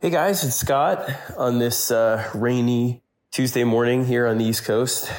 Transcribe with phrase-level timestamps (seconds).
[0.00, 3.02] Hey guys, it's Scott on this uh, rainy
[3.32, 5.10] Tuesday morning here on the East Coast.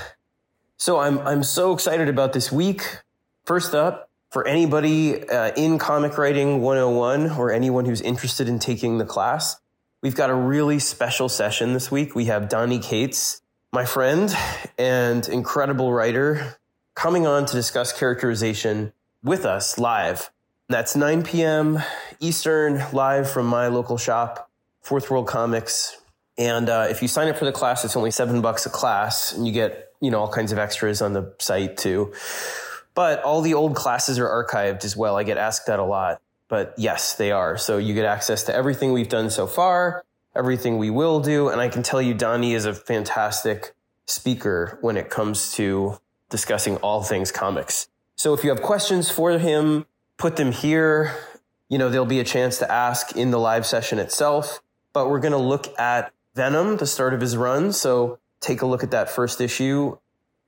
[0.77, 2.99] So I'm I'm so excited about this week.
[3.43, 8.99] First up, for anybody uh, in comic writing 101 or anyone who's interested in taking
[8.99, 9.59] the class,
[10.01, 12.15] we've got a really special session this week.
[12.15, 13.41] We have Donny Cates,
[13.73, 14.33] my friend
[14.77, 16.55] and incredible writer,
[16.95, 18.93] coming on to discuss characterization
[19.25, 20.31] with us live.
[20.69, 21.79] That's 9 p.m.
[22.21, 24.48] Eastern, live from my local shop,
[24.81, 26.01] Fourth World Comics.
[26.37, 29.33] And uh, if you sign up for the class, it's only seven bucks a class,
[29.33, 32.13] and you get you know all kinds of extras on the site too.
[32.95, 35.17] But all the old classes are archived as well.
[35.17, 36.21] I get asked that a lot.
[36.49, 37.57] But yes, they are.
[37.57, 40.03] So you get access to everything we've done so far,
[40.35, 41.47] everything we will do.
[41.47, 43.73] And I can tell you, Donny is a fantastic
[44.07, 47.87] speaker when it comes to discussing all things comics.
[48.15, 49.85] So if you have questions for him,
[50.17, 51.15] put them here.
[51.69, 54.59] You know, there'll be a chance to ask in the live session itself,
[54.99, 57.71] but we're going to look at Venom, the start of his run.
[57.71, 59.97] So take a look at that first issue.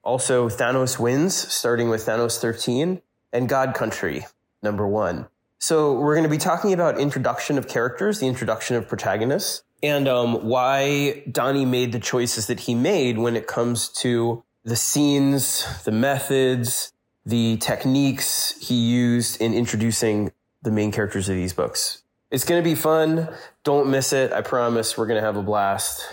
[0.03, 4.25] Also, Thanos wins, starting with Thanos 13 and God Country,
[4.62, 5.28] number one.
[5.58, 10.09] So we're going to be talking about introduction of characters, the introduction of protagonists, and
[10.09, 15.66] um, why Donny made the choices that he made when it comes to the scenes,
[15.86, 16.92] the methods,
[17.25, 22.03] the techniques he used in introducing the main characters of these books.
[22.32, 23.30] It's going to be fun.
[23.64, 24.32] Don't miss it.
[24.32, 26.08] I promise we're going to have a blast.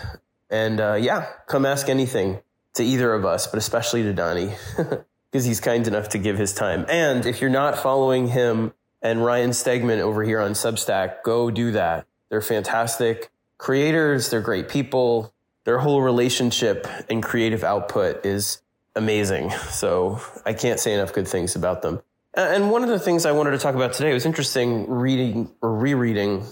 [0.49, 2.41] And uh, yeah, come ask anything
[2.75, 4.53] to either of us, but especially to Donny,
[5.31, 6.85] because he's kind enough to give his time.
[6.89, 11.71] And if you're not following him and Ryan Stegman over here on Substack, go do
[11.71, 12.05] that.
[12.29, 14.29] They're fantastic creators.
[14.29, 15.33] They're great people.
[15.65, 18.61] Their whole relationship and creative output is
[18.95, 19.51] amazing.
[19.51, 22.01] So I can't say enough good things about them.
[22.37, 25.49] Uh, and one of the things I wanted to talk about today was interesting reading
[25.61, 26.43] or rereading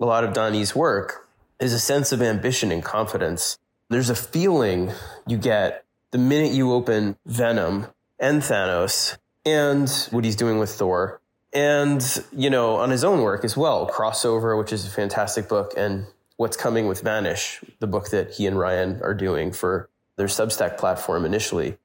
[0.00, 1.28] a lot of Donny's work
[1.60, 3.58] is a sense of ambition and confidence.
[3.90, 4.92] There's a feeling
[5.26, 7.86] you get the minute you open Venom
[8.18, 11.20] and Thanos and what he's doing with Thor
[11.52, 13.88] and, you know, on his own work as well.
[13.88, 18.46] Crossover, which is a fantastic book, and What's Coming with Vanish, the book that he
[18.46, 21.78] and Ryan are doing for their Substack platform initially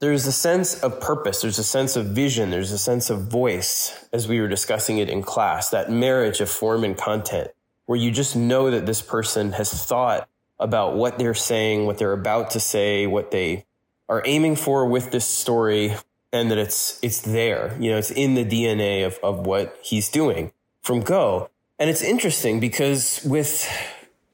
[0.00, 4.06] there's a sense of purpose, there's a sense of vision, there's a sense of voice
[4.12, 7.50] as we were discussing it in class, that marriage of form and content,
[7.86, 10.28] where you just know that this person has thought
[10.60, 13.64] about what they're saying, what they're about to say, what they
[14.08, 15.94] are aiming for with this story,
[16.32, 17.76] and that it's it's there.
[17.80, 21.50] You know, it's in the DNA of, of what he's doing from Go.
[21.78, 23.68] And it's interesting because with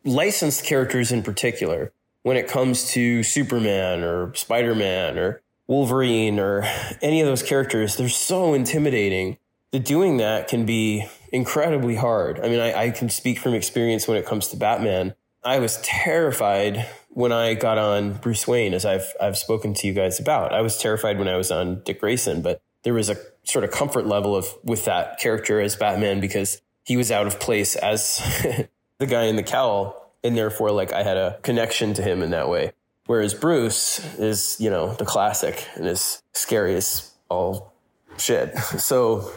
[0.04, 1.92] licensed characters in particular,
[2.22, 6.62] when it comes to Superman or Spider-Man or Wolverine or
[7.00, 9.38] any of those characters, they're so intimidating
[9.72, 12.38] that doing that can be incredibly hard.
[12.38, 15.14] I mean, I, I, can speak from experience when it comes to Batman.
[15.42, 19.92] I was terrified when I got on Bruce Wayne, as I've I've spoken to you
[19.92, 20.52] guys about.
[20.52, 23.70] I was terrified when I was on Dick Grayson, but there was a sort of
[23.70, 28.18] comfort level of with that character as Batman because he was out of place as
[28.98, 32.30] the guy in the cowl, and therefore, like I had a connection to him in
[32.30, 32.72] that way.
[33.06, 37.74] Whereas Bruce is, you know, the classic and is scary as all
[38.16, 38.54] shit.
[38.78, 39.30] So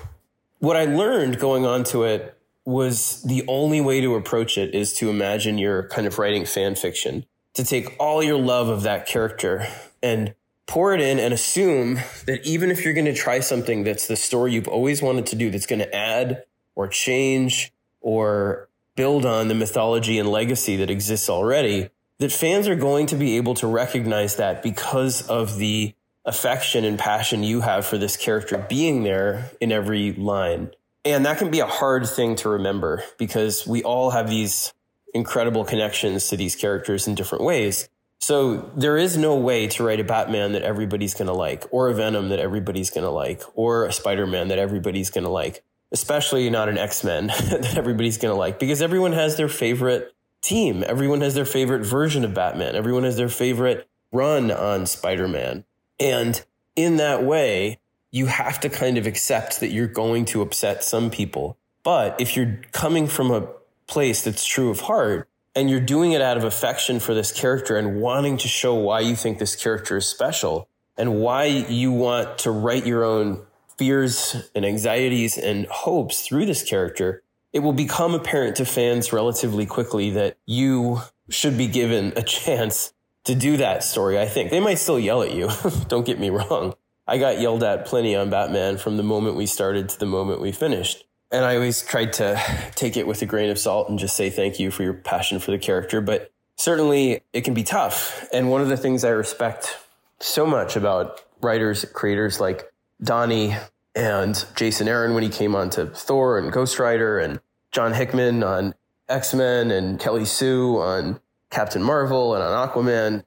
[0.59, 4.93] what I learned going on to it was the only way to approach it is
[4.95, 9.05] to imagine you're kind of writing fan fiction, to take all your love of that
[9.05, 9.67] character
[10.03, 10.33] and
[10.65, 11.95] pour it in and assume
[12.25, 15.35] that even if you're going to try something that's the story you've always wanted to
[15.35, 16.43] do, that's going to add
[16.75, 21.89] or change or build on the mythology and legacy that exists already,
[22.19, 25.93] that fans are going to be able to recognize that because of the
[26.25, 30.71] affection and passion you have for this character being there in every line.
[31.05, 34.73] And that can be a hard thing to remember because we all have these
[35.13, 37.87] incredible connections to these characters in different ways.
[38.19, 41.87] So there is no way to write a Batman that everybody's going to like, or
[41.87, 45.63] a Venom that everybody's going to like, or a Spider-Man that everybody's going to like,
[45.93, 50.83] especially not an X-Men that everybody's going to like, because everyone has their favorite team.
[50.87, 52.75] Everyone has their favorite version of Batman.
[52.75, 55.65] Everyone has their favorite run on Spider Man.
[55.99, 56.43] And
[56.75, 57.79] in that way,
[58.11, 61.57] you have to kind of accept that you're going to upset some people.
[61.83, 63.47] But if you're coming from a
[63.87, 67.77] place that's true of heart and you're doing it out of affection for this character
[67.77, 70.67] and wanting to show why you think this character is special
[70.97, 73.41] and why you want to write your own
[73.77, 77.23] fears and anxieties and hopes through this character,
[77.53, 82.93] it will become apparent to fans relatively quickly that you should be given a chance
[83.25, 84.19] to do that story.
[84.19, 85.49] I think they might still yell at you.
[85.87, 86.75] Don't get me wrong.
[87.07, 90.41] I got yelled at plenty on Batman from the moment we started to the moment
[90.41, 91.05] we finished.
[91.31, 92.41] And I always tried to
[92.75, 95.39] take it with a grain of salt and just say thank you for your passion
[95.39, 95.99] for the character.
[95.99, 98.27] But certainly it can be tough.
[98.31, 99.77] And one of the things I respect
[100.19, 102.71] so much about writers, creators like
[103.01, 103.55] Donny
[103.97, 107.39] and Jason Aaron when he came on to Thor and Ghost Rider and
[107.71, 108.75] John Hickman on
[109.09, 113.23] X-Men and Kelly Sue on Captain Marvel and on Aquaman.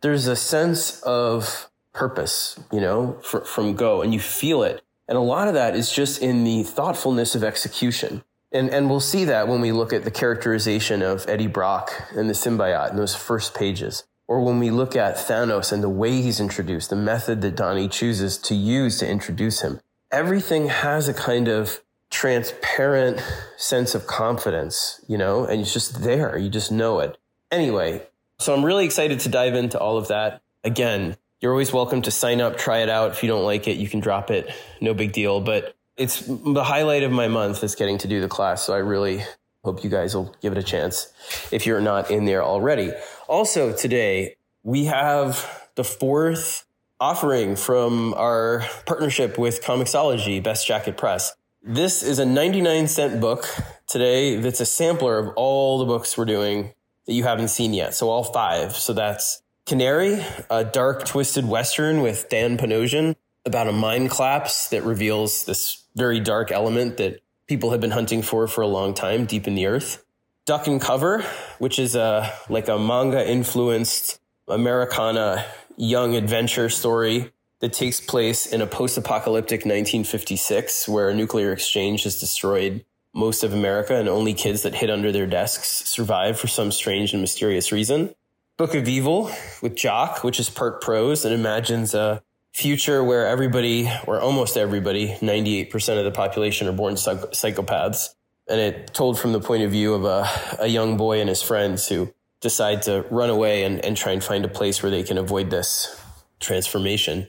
[0.00, 4.82] There's a sense of purpose, you know, for, from Go and you feel it.
[5.08, 8.22] And a lot of that is just in the thoughtfulness of execution.
[8.52, 12.30] And, and we'll see that when we look at the characterization of Eddie Brock and
[12.30, 14.04] the symbiote in those first pages.
[14.28, 17.88] Or when we look at Thanos and the way he's introduced, the method that Donny
[17.88, 19.80] chooses to use to introduce him.
[20.12, 21.80] Everything has a kind of
[22.10, 23.22] transparent
[23.56, 26.36] sense of confidence, you know, and it's just there.
[26.36, 27.16] You just know it.
[27.50, 28.02] Anyway,
[28.38, 30.42] so I'm really excited to dive into all of that.
[30.64, 33.12] Again, you're always welcome to sign up, try it out.
[33.12, 34.54] If you don't like it, you can drop it.
[34.80, 35.40] No big deal.
[35.40, 38.62] But it's the highlight of my month is getting to do the class.
[38.62, 39.24] So I really
[39.64, 41.10] hope you guys will give it a chance
[41.50, 42.92] if you're not in there already.
[43.28, 46.66] Also today, we have the fourth
[47.02, 51.34] offering from our partnership with Comixology, Best Jackett Press.
[51.60, 53.44] This is a 99 cent book
[53.88, 56.72] today that's a sampler of all the books we're doing
[57.06, 57.92] that you haven't seen yet.
[57.94, 58.76] So all five.
[58.76, 64.84] So that's Canary, a dark twisted Western with Dan Panosian about a mind collapse that
[64.84, 67.18] reveals this very dark element that
[67.48, 70.04] people have been hunting for for a long time deep in the earth.
[70.44, 71.22] Duck and Cover,
[71.58, 75.44] which is a like a manga influenced Americana
[75.76, 82.18] young adventure story that takes place in a post-apocalyptic 1956 where a nuclear exchange has
[82.18, 82.84] destroyed
[83.14, 87.12] most of America and only kids that hid under their desks survive for some strange
[87.12, 88.14] and mysterious reason.
[88.56, 89.30] Book of Evil
[89.60, 92.22] with Jock, which is part prose and imagines a
[92.52, 98.10] future where everybody, or almost everybody, 98% of the population are born psych- psychopaths.
[98.48, 100.28] And it told from the point of view of a,
[100.58, 104.22] a young boy and his friends who decide to run away and, and try and
[104.22, 105.98] find a place where they can avoid this
[106.40, 107.28] transformation.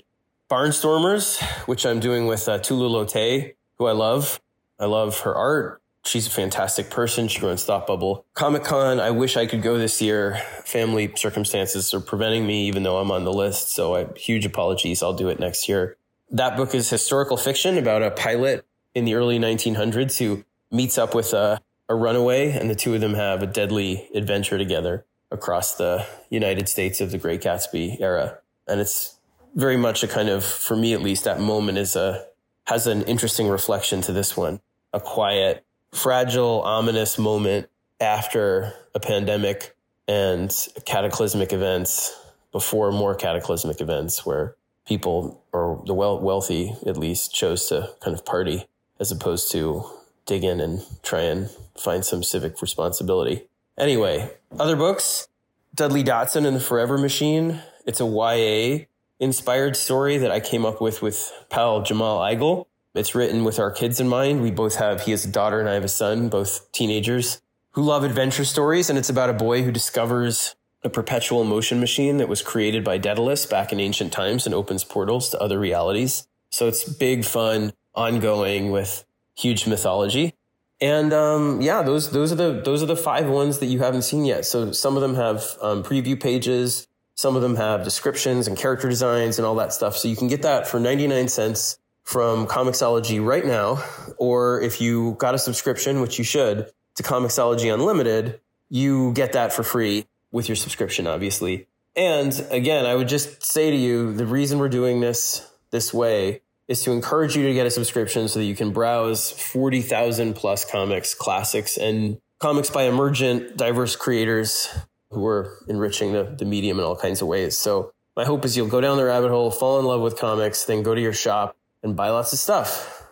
[0.50, 4.42] Barnstormers, which I'm doing with uh, Tula Lotay, who I love.
[4.80, 5.82] I love her art.
[6.06, 7.30] She's a fantastic person.
[7.30, 9.00] She runs Thought Bubble Comic Con.
[9.00, 10.42] I wish I could go this year.
[10.66, 13.74] Family circumstances are preventing me, even though I'm on the list.
[13.74, 15.02] So I, huge apologies.
[15.02, 15.96] I'll do it next year.
[16.30, 21.16] That book is historical fiction about a pilot in the early 1900s who meets up
[21.16, 25.76] with a, a runaway, and the two of them have a deadly adventure together across
[25.76, 28.40] the United States of the Great Gatsby era.
[28.68, 29.18] And it's
[29.56, 32.26] very much a kind of, for me at least, that moment is a,
[32.66, 34.62] has an interesting reflection to this one.
[34.94, 37.68] A quiet, fragile, ominous moment
[38.00, 39.76] after a pandemic
[40.08, 40.52] and
[40.86, 42.16] cataclysmic events
[42.52, 48.26] before more cataclysmic events where people or the wealthy at least chose to kind of
[48.26, 48.66] party
[49.00, 49.84] as opposed to
[50.26, 53.48] dig in and try and find some civic responsibility.
[53.78, 55.28] Anyway, other books,
[55.76, 57.62] Dudley Datson and the Forever Machine.
[57.86, 58.86] It's a YA
[59.20, 62.66] inspired story that I came up with with pal Jamal Igle.
[62.94, 64.42] It's written with our kids in mind.
[64.42, 67.42] We both have, he has a daughter and I have a son, both teenagers
[67.72, 68.90] who love adventure stories.
[68.90, 72.98] And it's about a boy who discovers a perpetual motion machine that was created by
[72.98, 76.28] Daedalus back in ancient times and opens portals to other realities.
[76.52, 79.06] So it's big, fun, ongoing with
[79.36, 80.36] huge mythology.
[80.82, 84.02] And um, yeah, those those are the those are the five ones that you haven't
[84.02, 84.46] seen yet.
[84.46, 86.88] So some of them have um, preview pages.
[87.16, 89.96] Some of them have descriptions and character designs and all that stuff.
[89.96, 93.84] So you can get that for 99 cents from Comixology right now.
[94.18, 99.54] Or if you got a subscription, which you should, to Comixology Unlimited, you get that
[99.54, 101.68] for free with your subscription, obviously.
[101.96, 106.42] And again, I would just say to you, the reason we're doing this this way
[106.68, 110.64] is to encourage you to get a subscription so that you can browse 40,000 plus
[110.64, 114.70] comics, classics, and comics by emergent, diverse creators
[115.12, 117.58] who are enriching the, the medium in all kinds of ways.
[117.58, 120.66] So my hope is you'll go down the rabbit hole, fall in love with comics,
[120.66, 123.04] then go to your shop and buy lots of stuff.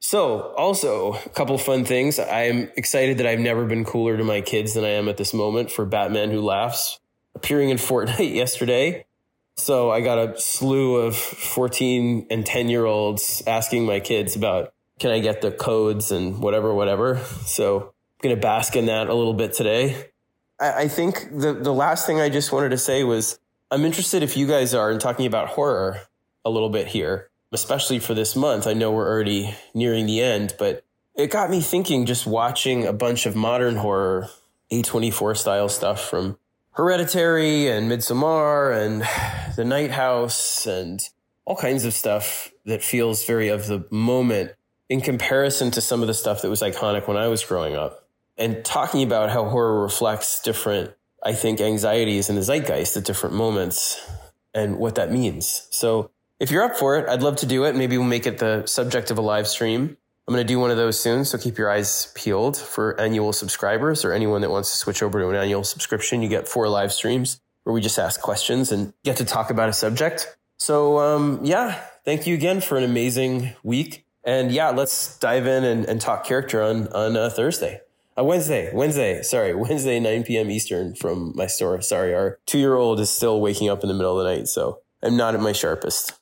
[0.00, 2.18] So also a couple fun things.
[2.18, 5.32] I'm excited that I've never been cooler to my kids than I am at this
[5.32, 7.00] moment for Batman Who Laughs
[7.34, 9.06] appearing in Fortnite yesterday.
[9.56, 14.72] So I got a slew of 14 and 10 year olds asking my kids about,
[14.98, 17.18] can I get the codes and whatever, whatever.
[17.46, 20.08] So I'm going to bask in that a little bit today.
[20.60, 23.38] I, I think the, the last thing I just wanted to say was
[23.70, 26.00] I'm interested if you guys are in talking about horror
[26.44, 28.66] a little bit here, especially for this month.
[28.66, 30.84] I know we're already nearing the end, but
[31.14, 34.28] it got me thinking just watching a bunch of modern horror,
[34.72, 36.38] A24 style stuff from
[36.74, 39.02] Hereditary and Midsommar and
[39.56, 41.00] The Night House and
[41.44, 44.52] all kinds of stuff that feels very of the moment.
[44.90, 48.06] in comparison to some of the stuff that was iconic when I was growing up
[48.36, 53.34] and talking about how horror reflects different, I think, anxieties in the zeitgeist at different
[53.34, 54.04] moments
[54.52, 55.68] and what that means.
[55.70, 57.76] So if you're up for it, I'd love to do it.
[57.76, 59.96] Maybe we'll make it the subject of a live stream.
[60.26, 61.24] I'm going to do one of those soon.
[61.24, 65.20] So keep your eyes peeled for annual subscribers or anyone that wants to switch over
[65.20, 66.22] to an annual subscription.
[66.22, 69.68] You get four live streams where we just ask questions and get to talk about
[69.68, 70.36] a subject.
[70.58, 74.06] So, um, yeah, thank you again for an amazing week.
[74.24, 77.80] And yeah, let's dive in and, and talk character on, on uh, Thursday.
[78.16, 80.50] Uh, Wednesday, Wednesday, sorry, Wednesday, 9 p.m.
[80.50, 81.80] Eastern from my store.
[81.82, 84.48] Sorry, our two year old is still waking up in the middle of the night,
[84.48, 86.18] so I'm not at my sharpest.